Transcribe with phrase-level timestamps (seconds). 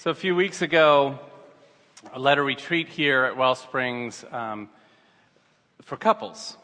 [0.00, 1.18] So, a few weeks ago,
[2.14, 4.68] I led a retreat here at Wellsprings um,
[5.82, 6.56] for couples.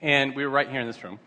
[0.00, 1.18] And we were right here in this room.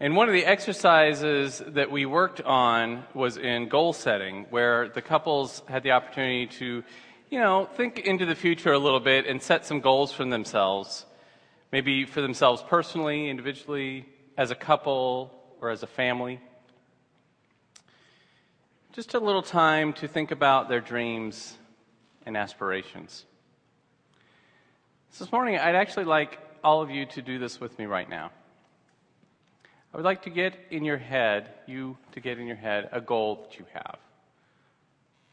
[0.00, 5.02] And one of the exercises that we worked on was in goal setting, where the
[5.02, 6.82] couples had the opportunity to,
[7.30, 11.06] you know, think into the future a little bit and set some goals for themselves.
[11.70, 14.04] Maybe for themselves personally, individually,
[14.36, 16.40] as a couple, or as a family
[18.96, 21.58] just a little time to think about their dreams
[22.24, 23.26] and aspirations.
[25.10, 28.08] So this morning, I'd actually like all of you to do this with me right
[28.08, 28.30] now.
[29.92, 33.02] I would like to get in your head, you to get in your head, a
[33.02, 33.98] goal that you have.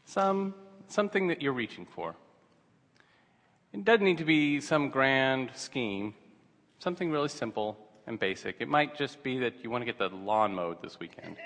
[0.04, 0.52] Some,
[0.88, 2.14] something that you're reaching for.
[3.72, 6.12] It doesn't need to be some grand scheme,
[6.80, 8.56] something really simple and basic.
[8.58, 11.38] It might just be that you want to get the lawn mowed this weekend.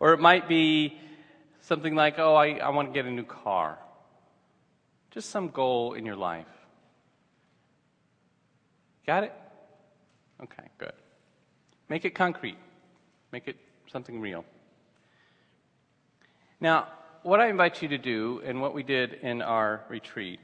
[0.00, 0.98] Or it might be
[1.60, 3.78] something like, oh, I, I want to get a new car.
[5.10, 6.46] Just some goal in your life.
[9.06, 9.32] Got it?
[10.42, 10.92] Okay, good.
[11.88, 12.56] Make it concrete,
[13.32, 13.56] make it
[13.90, 14.44] something real.
[16.60, 16.88] Now,
[17.22, 20.40] what I invite you to do, and what we did in our retreat,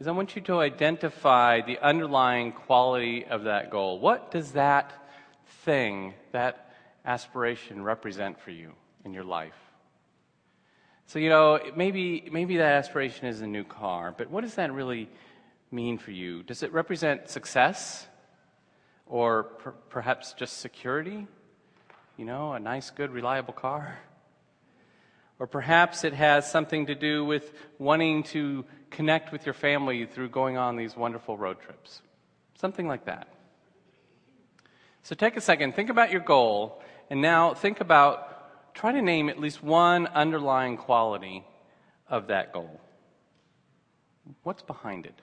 [0.00, 4.00] is I want you to identify the underlying quality of that goal.
[4.00, 4.92] What does that
[5.64, 6.71] thing, that
[7.04, 8.72] aspiration represent for you
[9.04, 9.56] in your life?
[11.06, 14.72] So, you know, maybe, maybe that aspiration is a new car, but what does that
[14.72, 15.10] really
[15.70, 16.42] mean for you?
[16.42, 18.06] Does it represent success?
[19.06, 21.26] Or per- perhaps just security?
[22.16, 23.98] You know, a nice, good, reliable car?
[25.38, 30.28] Or perhaps it has something to do with wanting to connect with your family through
[30.28, 32.00] going on these wonderful road trips.
[32.54, 33.28] Something like that.
[35.02, 39.28] So take a second, think about your goal, and now think about, try to name
[39.28, 41.44] at least one underlying quality
[42.08, 42.80] of that goal.
[44.44, 45.20] What's behind it?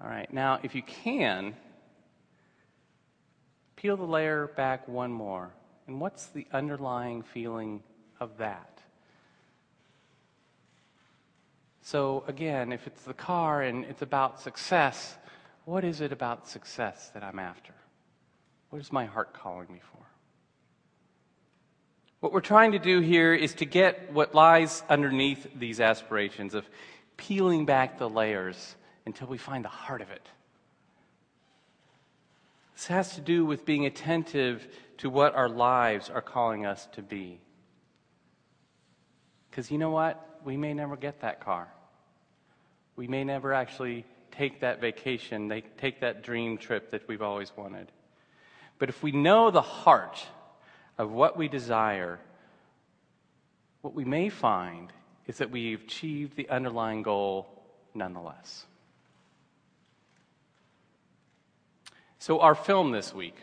[0.00, 1.54] All right, now if you can,
[3.74, 5.50] peel the layer back one more.
[5.88, 7.82] And what's the underlying feeling
[8.20, 8.80] of that?
[11.84, 15.16] So, again, if it's the car and it's about success,
[15.64, 17.74] what is it about success that I'm after?
[18.70, 19.98] What is my heart calling me for?
[22.20, 26.68] What we're trying to do here is to get what lies underneath these aspirations of
[27.16, 30.26] peeling back the layers until we find the heart of it.
[32.74, 34.66] This has to do with being attentive
[34.98, 37.40] to what our lives are calling us to be.
[39.50, 40.40] Because you know what?
[40.44, 41.68] We may never get that car.
[42.96, 47.52] We may never actually take that vacation, they take that dream trip that we've always
[47.56, 47.90] wanted.
[48.78, 50.26] But if we know the heart
[50.98, 52.18] of what we desire,
[53.80, 54.92] what we may find
[55.26, 57.46] is that we've achieved the underlying goal
[57.94, 58.66] nonetheless.
[62.18, 63.36] So, our film this week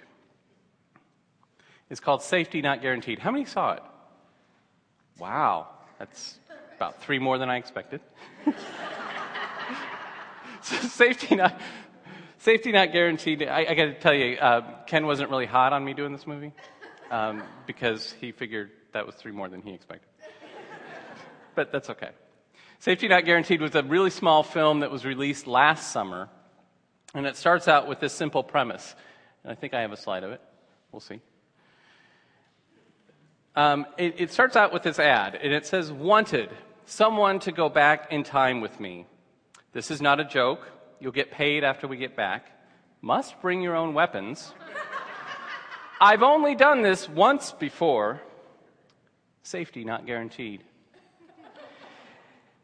[1.89, 3.19] is called Safety Not Guaranteed.
[3.19, 3.83] How many saw it?
[5.17, 5.67] Wow,
[5.97, 6.39] that's
[6.77, 7.99] about three more than I expected.
[10.89, 11.59] Safety Not
[12.39, 13.43] Safety not guaranteed.
[13.43, 16.25] I, I got to tell you, uh, Ken wasn't really hot on me doing this
[16.25, 16.53] movie
[17.11, 20.07] um, because he figured that was three more than he expected.
[21.53, 22.11] but that's okay.
[22.79, 26.29] Safety Not Guaranteed was a really small film that was released last summer,
[27.13, 28.95] and it starts out with this simple premise.
[29.43, 30.39] And I think I have a slide of it.
[30.93, 31.19] We'll see.
[33.53, 36.51] Um, it, it starts out with this ad, and it says, Wanted,
[36.85, 39.05] someone to go back in time with me.
[39.71, 40.67] This is not a joke.
[40.99, 42.51] You'll get paid after we get back.
[43.01, 44.53] Must bring your own weapons.
[46.01, 48.21] I've only done this once before.
[49.43, 50.63] Safety not guaranteed.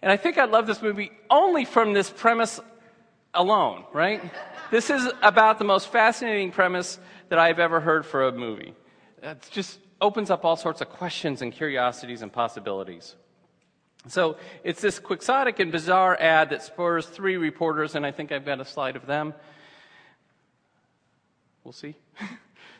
[0.01, 2.59] And I think I love this movie only from this premise
[3.33, 4.21] alone, right?
[4.71, 6.99] This is about the most fascinating premise
[7.29, 8.73] that I've ever heard for a movie.
[9.21, 13.15] It just opens up all sorts of questions and curiosities and possibilities.
[14.07, 18.45] So it's this quixotic and bizarre ad that spurs three reporters, and I think I've
[18.45, 19.33] got a slide of them.
[21.63, 21.95] We'll see.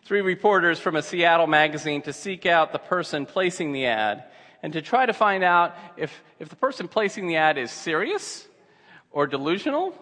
[0.06, 4.26] three reporters from a Seattle magazine to seek out the person placing the ad
[4.62, 8.48] and to try to find out if, if the person placing the ad is serious
[9.12, 9.96] or delusional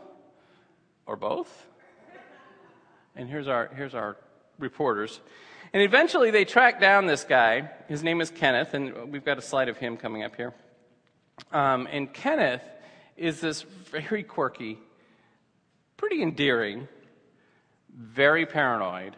[1.05, 1.67] or both.
[3.15, 4.17] And here's our, here's our
[4.59, 5.21] reporters.
[5.71, 7.69] And eventually they track down this guy.
[7.87, 10.53] His name is Kenneth, and we've got a slide of him coming up here.
[11.51, 12.63] Um, and Kenneth
[13.17, 14.79] is this very quirky,
[15.97, 16.87] pretty endearing,
[17.95, 19.15] very paranoid,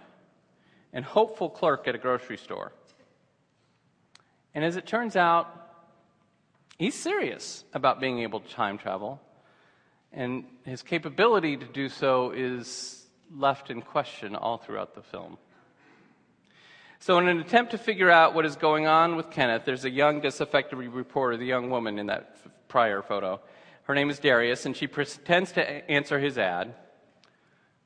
[0.94, 2.72] and hopeful clerk at a grocery store.
[4.54, 5.48] And as it turns out,
[6.78, 9.22] he's serious about being able to time travel,
[10.12, 15.38] and his capability to do so is left in question all throughout the film.
[17.00, 19.90] So, in an attempt to figure out what is going on with Kenneth, there's a
[19.90, 22.38] young disaffected reporter, the young woman in that
[22.68, 23.40] prior photo.
[23.84, 26.74] Her name is Darius, and she pretends to answer his ad.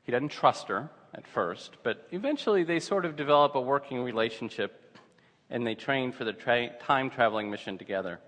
[0.03, 4.97] He doesn't trust her at first, but eventually they sort of develop a working relationship
[5.49, 8.19] and they train for the tra- time traveling mission together.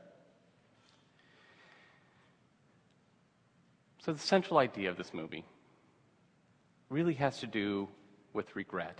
[4.00, 5.46] So, the central idea of this movie
[6.90, 7.88] really has to do
[8.34, 9.00] with regret.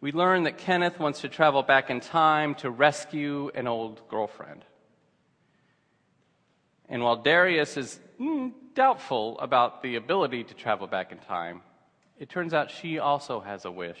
[0.00, 4.64] We learn that Kenneth wants to travel back in time to rescue an old girlfriend.
[6.88, 11.60] And while Darius is mm, doubtful about the ability to travel back in time,
[12.18, 14.00] it turns out she also has a wish.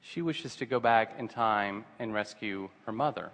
[0.00, 3.30] She wishes to go back in time and rescue her mother.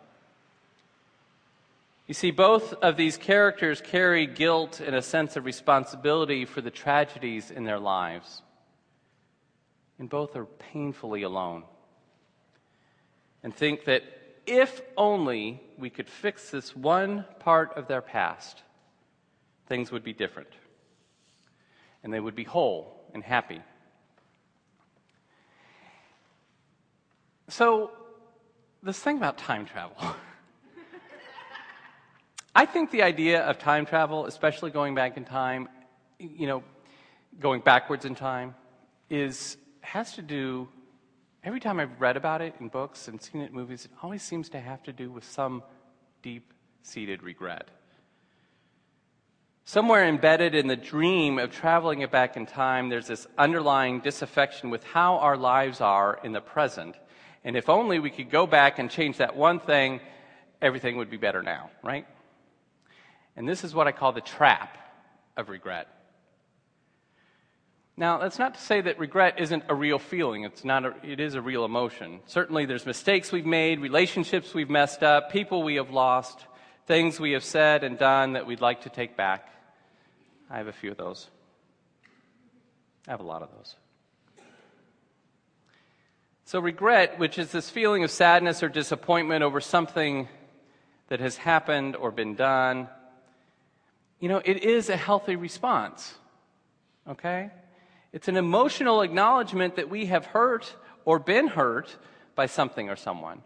[2.07, 6.71] You see, both of these characters carry guilt and a sense of responsibility for the
[6.71, 8.43] tragedies in their lives.
[9.99, 11.65] And both are painfully alone.
[13.43, 14.03] And think that
[14.47, 18.63] if only we could fix this one part of their past,
[19.67, 20.51] things would be different.
[22.03, 23.61] And they would be whole and happy.
[27.49, 27.91] So,
[28.83, 29.97] this thing about time travel.
[32.55, 35.69] I think the idea of time travel, especially going back in time,
[36.19, 36.63] you know,
[37.39, 38.55] going backwards in time,
[39.09, 40.69] is has to do.
[41.43, 44.23] Every time I've read about it in books and seen it in movies, it always
[44.23, 45.63] seems to have to do with some
[46.23, 47.69] deep-seated regret.
[49.65, 54.69] Somewhere embedded in the dream of traveling it back in time, there's this underlying disaffection
[54.69, 56.97] with how our lives are in the present.
[57.45, 60.01] And if only we could go back and change that one thing,
[60.61, 62.07] everything would be better now, right?
[63.37, 64.77] And this is what I call the trap
[65.39, 65.89] of regret.
[68.01, 70.45] Now, that's not to say that regret isn't a real feeling.
[70.45, 72.21] It's not a, it is a real emotion.
[72.25, 76.47] Certainly, there's mistakes we've made, relationships we've messed up, people we have lost,
[76.87, 79.53] things we have said and done that we'd like to take back.
[80.49, 81.29] I have a few of those.
[83.07, 83.77] I have a lot of those.
[86.47, 90.27] So, regret, which is this feeling of sadness or disappointment over something
[91.09, 92.89] that has happened or been done,
[94.21, 96.15] you know, it is a healthy response.
[97.07, 97.51] Okay?
[98.13, 100.75] It's an emotional acknowledgement that we have hurt
[101.05, 101.97] or been hurt
[102.35, 103.43] by something or someone.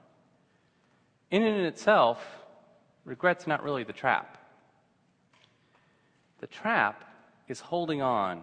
[1.30, 2.24] In and itself,
[3.04, 4.38] regret's not really the trap.
[6.38, 7.04] The trap
[7.48, 8.42] is holding on,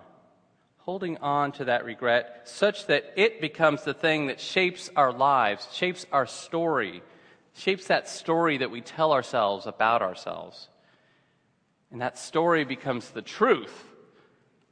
[0.78, 5.68] holding on to that regret such that it becomes the thing that shapes our lives,
[5.72, 7.02] shapes our story,
[7.54, 10.68] shapes that story that we tell ourselves about ourselves.
[11.92, 13.86] And that story becomes the truth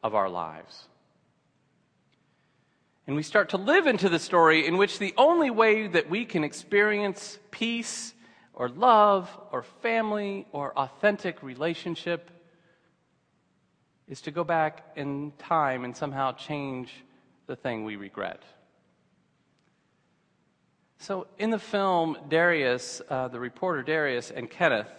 [0.04, 0.89] of our lives.
[3.10, 6.26] And we start to live into the story in which the only way that we
[6.26, 8.14] can experience peace
[8.54, 12.30] or love or family or authentic relationship
[14.08, 17.04] is to go back in time and somehow change
[17.48, 18.44] the thing we regret.
[21.00, 24.94] So, in the film, Darius, uh, the reporter Darius, and Kenneth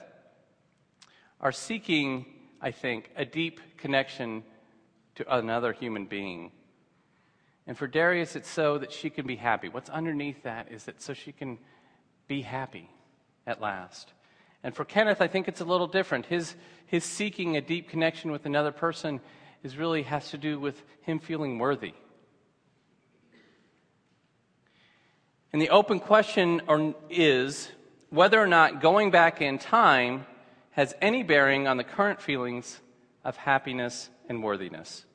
[1.41, 2.27] are seeking,
[2.61, 4.43] I think, a deep connection
[5.15, 6.51] to another human being.
[7.71, 9.69] And for Darius, it's so that she can be happy.
[9.69, 11.57] What's underneath that is that so she can
[12.27, 12.91] be happy
[13.47, 14.13] at last.
[14.65, 16.27] And for Kenneth, I think it's a little different.
[16.27, 19.21] His, his seeking a deep connection with another person
[19.63, 21.95] is really has to do with him feeling worthy.
[25.53, 26.63] And the open question
[27.09, 27.71] is
[28.09, 30.27] whether or not going back in time
[30.73, 32.81] has any bearing on the current feelings
[33.23, 35.07] of happiness and worthiness.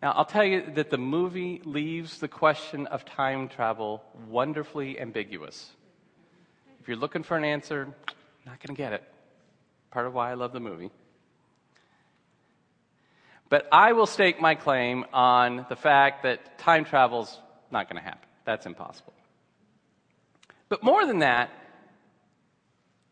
[0.00, 5.72] Now, I'll tell you that the movie leaves the question of time travel wonderfully ambiguous.
[6.80, 7.88] If you're looking for an answer,
[8.46, 9.02] not going to get it.
[9.90, 10.90] Part of why I love the movie.
[13.48, 17.40] But I will stake my claim on the fact that time travel's
[17.70, 18.28] not going to happen.
[18.44, 19.14] That's impossible.
[20.68, 21.50] But more than that,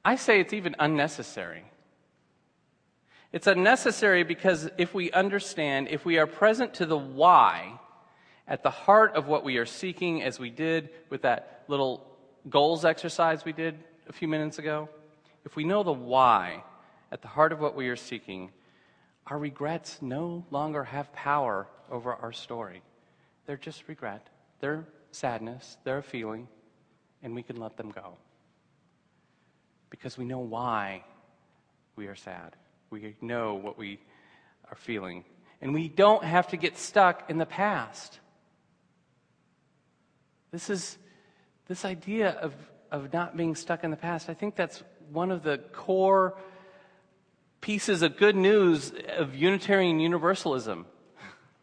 [0.04, 1.64] I say it's even unnecessary.
[3.32, 7.78] It's unnecessary because if we understand, if we are present to the why
[8.48, 12.06] at the heart of what we are seeking, as we did with that little
[12.48, 13.78] goals exercise we did
[14.08, 14.88] a few minutes ago,
[15.44, 16.62] if we know the why
[17.10, 18.50] at the heart of what we are seeking,
[19.26, 22.82] our regrets no longer have power over our story.
[23.46, 24.28] They're just regret.
[24.60, 26.48] They're sadness, they're a feeling,
[27.22, 28.16] and we can let them go.
[29.90, 31.04] Because we know why
[31.96, 32.54] we are sad.
[32.90, 34.00] We know what we
[34.70, 35.24] are feeling.
[35.60, 38.20] And we don't have to get stuck in the past.
[40.52, 40.98] This is
[41.66, 42.54] this idea of,
[42.90, 44.28] of not being stuck in the past.
[44.28, 46.36] I think that's one of the core
[47.60, 50.86] pieces of good news of Unitarian Universalism.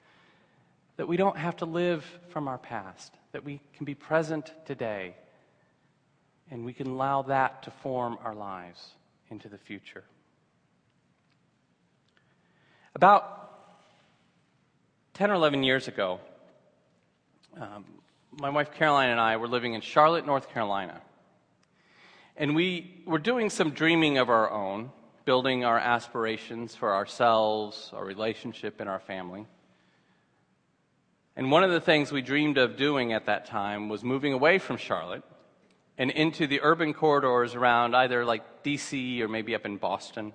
[0.98, 5.16] that we don't have to live from our past, that we can be present today,
[6.52, 8.92] and we can allow that to form our lives
[9.30, 10.04] into the future.
[12.96, 13.50] About
[15.16, 16.20] 10 or 11 years ago,
[17.60, 17.86] um,
[18.40, 21.02] my wife Caroline and I were living in Charlotte, North Carolina.
[22.38, 24.92] And we were doing some dreaming of our own,
[25.26, 29.46] building our aspirations for ourselves, our relationship, and our family.
[31.36, 34.60] And one of the things we dreamed of doing at that time was moving away
[34.60, 35.24] from Charlotte
[35.98, 40.34] and into the urban corridors around either like DC or maybe up in Boston.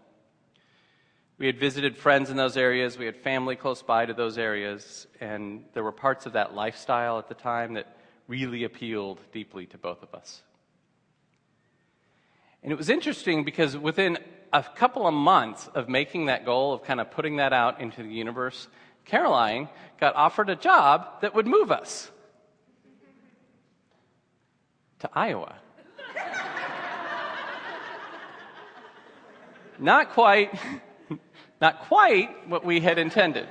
[1.39, 5.07] We had visited friends in those areas, we had family close by to those areas,
[5.21, 9.79] and there were parts of that lifestyle at the time that really appealed deeply to
[9.79, 10.43] both of us.
[12.65, 14.19] And it was interesting because within
[14.53, 18.03] a couple of months of making that goal, of kind of putting that out into
[18.03, 18.67] the universe,
[19.05, 19.69] Caroline
[20.01, 22.11] got offered a job that would move us
[24.99, 25.55] to Iowa.
[29.79, 30.53] Not quite
[31.61, 33.49] not quite what we had intended.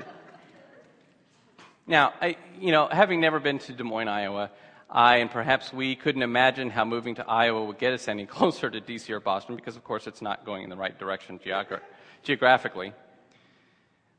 [1.86, 4.52] Now, I, you know, having never been to Des Moines, Iowa,
[4.90, 8.70] I and perhaps we couldn't imagine how moving to Iowa would get us any closer
[8.70, 11.82] to DC or Boston because, of course, it's not going in the right direction geogra-
[12.24, 12.94] geographically.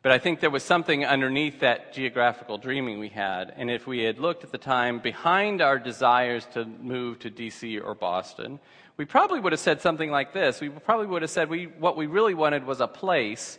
[0.02, 3.52] But I think there was something underneath that geographical dreaming we had.
[3.56, 7.82] And if we had looked at the time behind our desires to move to DC
[7.84, 8.60] or Boston,
[8.96, 10.60] we probably would have said something like this.
[10.60, 13.58] We probably would have said we, what we really wanted was a place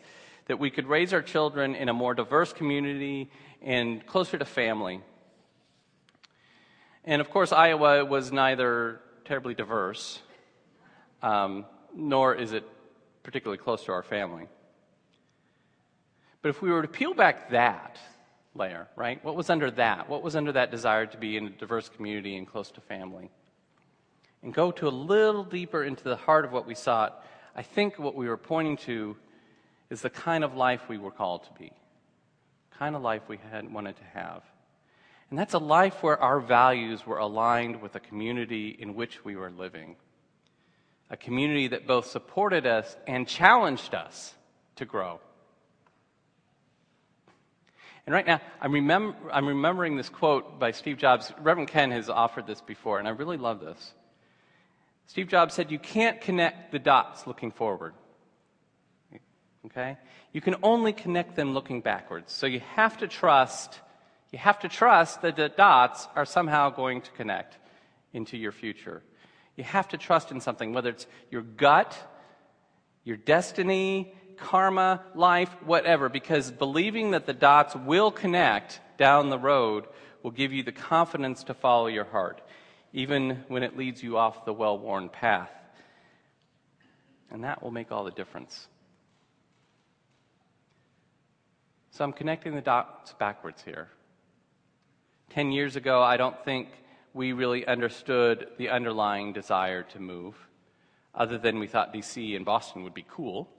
[0.50, 3.30] that we could raise our children in a more diverse community
[3.62, 5.00] and closer to family.
[7.06, 10.20] And of course, Iowa was neither terribly diverse,
[11.22, 11.66] um,
[11.96, 12.68] nor is it
[13.22, 14.48] particularly close to our family.
[16.42, 18.00] But if we were to peel back that
[18.56, 19.24] layer, right?
[19.24, 20.10] What was under that?
[20.10, 23.30] What was under that desire to be in a diverse community and close to family?
[24.42, 27.24] And go to a little deeper into the heart of what we sought,
[27.56, 29.16] I think what we were pointing to
[29.90, 31.72] is the kind of life we were called to be,
[32.78, 34.44] kind of life we had wanted to have.
[35.30, 39.36] And that's a life where our values were aligned with the community in which we
[39.36, 39.96] were living.
[41.12, 44.34] A community that both supported us and challenged us
[44.78, 45.20] to grow.
[48.06, 51.32] And right now, I'm, I'm remembering this quote by Steve Jobs.
[51.42, 53.94] Reverend Ken has offered this before, and I really love this.
[55.06, 57.94] Steve Jobs said, You can't connect the dots looking forward.
[59.66, 59.98] Okay?
[60.34, 62.32] You can only connect them looking backwards.
[62.32, 63.80] So you have to trust,
[64.32, 67.58] you have to trust that the dots are somehow going to connect
[68.14, 69.02] into your future.
[69.56, 71.98] You have to trust in something, whether it's your gut,
[73.04, 79.86] your destiny, karma, life, whatever, because believing that the dots will connect down the road
[80.24, 82.42] will give you the confidence to follow your heart,
[82.94, 85.52] even when it leads you off the well worn path.
[87.32, 88.68] And that will make all the difference.
[92.00, 93.90] So I'm connecting the dots backwards here.
[95.30, 96.70] Ten years ago, I don't think
[97.14, 100.34] we really understood the underlying desire to move,
[101.14, 103.50] other than we thought DC and Boston would be cool.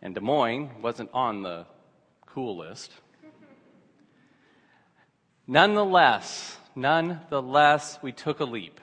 [0.00, 1.66] and Des Moines wasn't on the
[2.24, 2.90] cool list.
[5.46, 8.80] Nonetheless, nonetheless, we took a leap.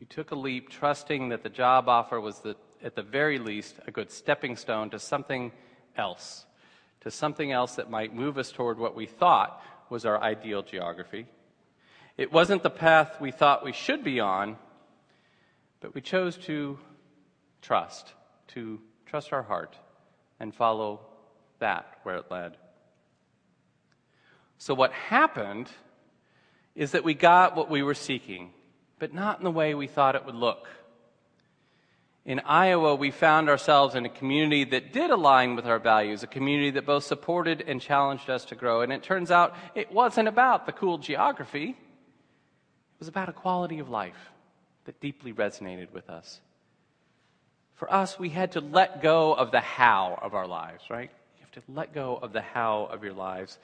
[0.00, 3.74] We took a leap trusting that the job offer was, the, at the very least,
[3.86, 5.52] a good stepping stone to something
[5.98, 6.46] else
[7.02, 11.26] to something else that might move us toward what we thought was our ideal geography.
[12.16, 14.56] It wasn't the path we thought we should be on,
[15.80, 16.78] but we chose to
[17.60, 18.12] trust,
[18.48, 19.76] to trust our heart
[20.38, 21.00] and follow
[21.58, 22.56] that where it led.
[24.58, 25.68] So, what happened
[26.76, 28.52] is that we got what we were seeking,
[29.00, 30.68] but not in the way we thought it would look.
[32.24, 36.28] In Iowa, we found ourselves in a community that did align with our values, a
[36.28, 38.82] community that both supported and challenged us to grow.
[38.82, 43.80] And it turns out it wasn't about the cool geography, it was about a quality
[43.80, 44.30] of life
[44.84, 46.40] that deeply resonated with us.
[47.74, 51.10] For us, we had to let go of the how of our lives, right?
[51.36, 53.58] You have to let go of the how of your lives.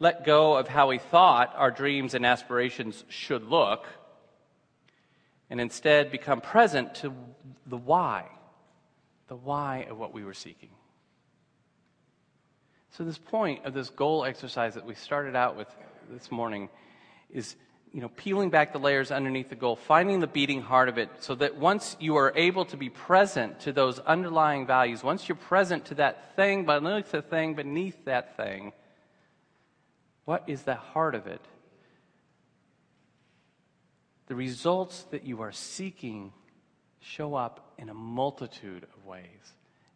[0.00, 3.86] let go of how we thought our dreams and aspirations should look
[5.50, 7.12] and instead become present to
[7.66, 8.26] the why,
[9.28, 10.70] the why of what we were seeking.
[12.90, 15.68] So, this point of this goal exercise that we started out with
[16.10, 16.68] this morning
[17.30, 17.56] is
[17.92, 21.08] you know, peeling back the layers underneath the goal, finding the beating heart of it,
[21.20, 25.36] so that once you are able to be present to those underlying values, once you're
[25.36, 28.72] present to that thing beneath the thing beneath that thing,
[30.24, 31.44] what is the heart of it?
[34.30, 36.32] The results that you are seeking
[37.00, 39.24] show up in a multitude of ways.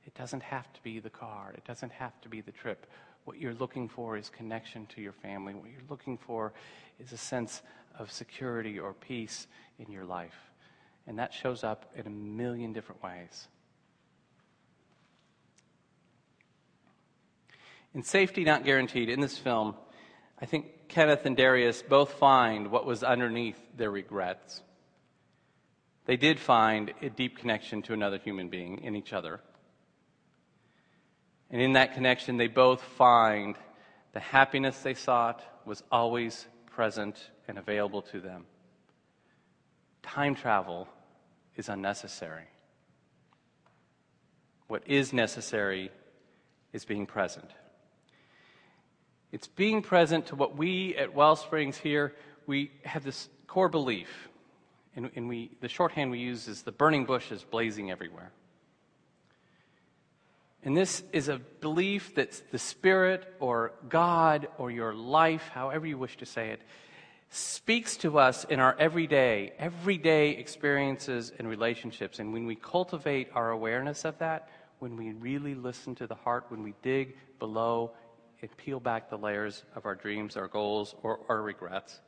[0.06, 2.88] It doesn't have to be the car, it doesn't have to be the trip.
[3.26, 5.54] What you're looking for is connection to your family.
[5.54, 6.52] What you're looking for
[6.98, 7.62] is a sense
[7.96, 9.46] of security or peace
[9.78, 10.50] in your life.
[11.06, 13.46] And that shows up in a million different ways.
[17.94, 19.76] In Safety Not Guaranteed, in this film,
[20.40, 24.62] I think Kenneth and Darius both find what was underneath their regrets.
[26.06, 29.40] They did find a deep connection to another human being in each other.
[31.50, 33.56] And in that connection, they both find
[34.12, 38.44] the happiness they sought was always present and available to them.
[40.02, 40.88] Time travel
[41.56, 42.44] is unnecessary.
[44.66, 45.90] What is necessary
[46.72, 47.50] is being present.
[49.34, 52.14] It's being present to what we at Wellsprings here,
[52.46, 54.28] we have this core belief.
[54.94, 58.30] And, and we, the shorthand we use is the burning bush is blazing everywhere.
[60.62, 65.98] And this is a belief that the Spirit or God or your life, however you
[65.98, 66.62] wish to say it,
[67.28, 72.20] speaks to us in our everyday, everyday experiences and relationships.
[72.20, 74.48] And when we cultivate our awareness of that,
[74.78, 77.90] when we really listen to the heart, when we dig below
[78.44, 82.00] and peel back the layers of our dreams, our goals, or our regrets,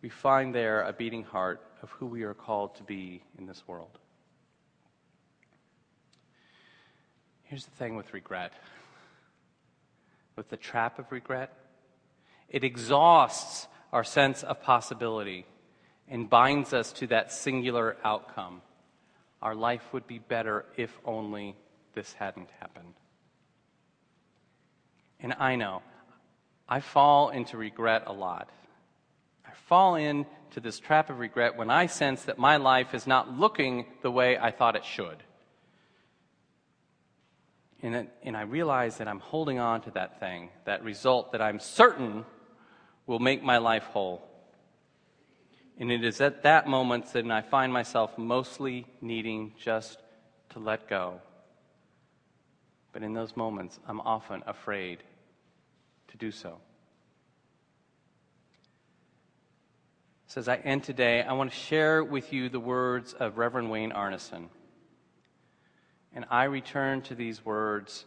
[0.00, 3.66] we find there a beating heart of who we are called to be in this
[3.66, 3.98] world.
[7.42, 8.52] Here's the thing with regret
[10.36, 11.52] with the trap of regret,
[12.48, 15.46] it exhausts our sense of possibility
[16.08, 18.62] and binds us to that singular outcome.
[19.42, 21.56] Our life would be better if only
[21.94, 22.94] this hadn't happened.
[25.24, 25.80] And I know,
[26.68, 28.50] I fall into regret a lot.
[29.46, 33.32] I fall into this trap of regret when I sense that my life is not
[33.32, 35.16] looking the way I thought it should.
[37.82, 41.40] And, it, and I realize that I'm holding on to that thing, that result that
[41.40, 42.26] I'm certain
[43.06, 44.28] will make my life whole.
[45.78, 49.96] And it is at that moment that I find myself mostly needing just
[50.50, 51.22] to let go.
[52.92, 55.02] But in those moments, I'm often afraid
[56.14, 56.58] to do so.
[60.28, 63.68] So, as I end today, I want to share with you the words of Reverend
[63.68, 64.46] Wayne Arnason.
[66.14, 68.04] And I return to these words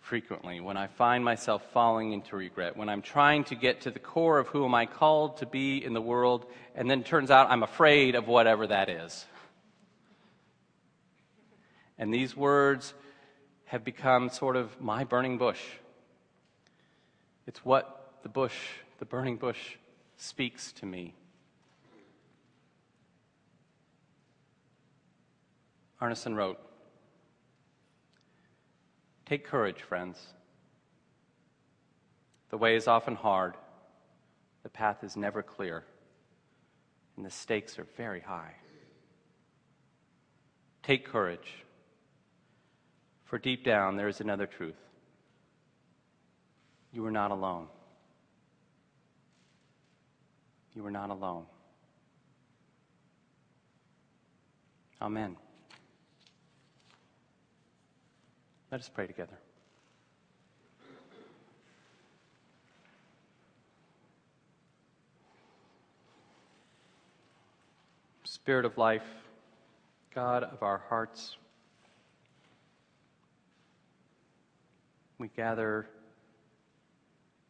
[0.00, 3.98] frequently when I find myself falling into regret, when I'm trying to get to the
[3.98, 7.50] core of who am I called to be in the world, and then turns out
[7.50, 9.26] I'm afraid of whatever that is.
[11.98, 12.94] And these words
[13.66, 15.60] have become sort of my burning bush.
[17.46, 18.56] It's what the bush,
[18.98, 19.76] the burning bush,
[20.16, 21.14] speaks to me.
[26.00, 26.58] Arnason wrote,
[29.26, 30.18] Take courage, friends.
[32.50, 33.54] The way is often hard,
[34.62, 35.84] the path is never clear,
[37.16, 38.54] and the stakes are very high.
[40.82, 41.64] Take courage,
[43.24, 44.83] for deep down there is another truth.
[46.94, 47.66] You are not alone.
[50.76, 51.44] You are not alone.
[55.02, 55.34] Amen.
[58.70, 59.36] Let us pray together.
[68.22, 69.02] Spirit of life,
[70.14, 71.38] God of our hearts,
[75.18, 75.88] we gather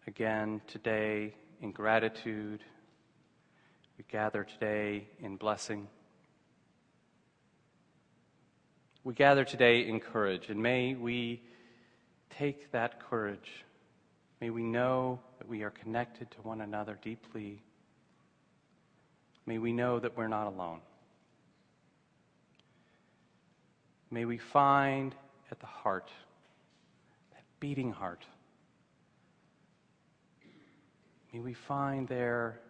[0.07, 2.63] again today in gratitude.
[3.97, 5.89] We gather today in blessing.
[9.03, 11.43] We gather today in courage, and may we
[12.39, 13.65] take that courage.
[14.41, 17.63] May we know that we are connected to one another deeply.
[19.47, 20.81] May we know that we're not alone.
[24.11, 25.15] May we find
[25.51, 26.11] at the heart,
[27.33, 28.25] that beating heart,
[31.35, 32.61] May we find there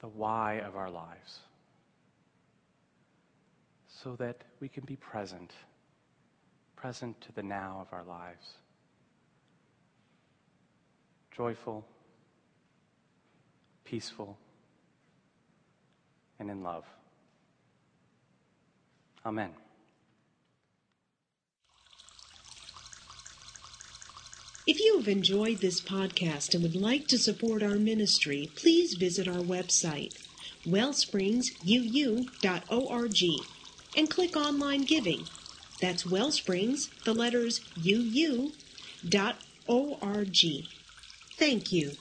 [0.00, 1.38] the why of our lives
[3.86, 5.52] so that we can be present,
[6.74, 8.54] present to the now of our lives.
[11.30, 11.86] Joyful,
[13.84, 14.36] peaceful,
[16.40, 16.84] and in love.
[19.24, 19.50] Amen.
[24.66, 29.28] If you have enjoyed this podcast and would like to support our ministry, please visit
[29.28, 30.16] our website,
[30.66, 33.22] wellspringsuu.org,
[33.96, 35.26] and click Online Giving.
[35.82, 38.54] That's Wellsprings, the letters uu.org.
[41.36, 41.92] Thank you.